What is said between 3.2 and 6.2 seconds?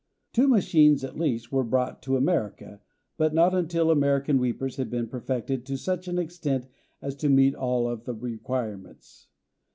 not until American reapers had been perfected to such an